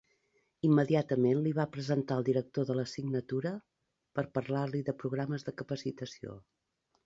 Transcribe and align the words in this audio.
Immediatament 0.69 1.43
li 1.47 1.51
va 1.57 1.65
presentar 1.75 2.15
al 2.17 2.25
director 2.31 2.67
de 2.71 2.77
la 2.79 2.87
signatura 2.93 3.53
per 4.19 4.27
parlar-li 4.39 4.85
de 4.91 4.99
programes 5.05 5.49
de 5.51 5.59
capacitació. 5.63 6.39